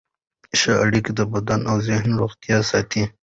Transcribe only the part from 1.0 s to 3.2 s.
د بدن او ذهن روغتیا ساتي.